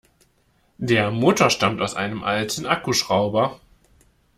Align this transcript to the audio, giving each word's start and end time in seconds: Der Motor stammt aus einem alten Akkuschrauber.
Der 0.79 1.11
Motor 1.11 1.51
stammt 1.51 1.79
aus 1.79 1.93
einem 1.93 2.23
alten 2.23 2.65
Akkuschrauber. 2.65 3.59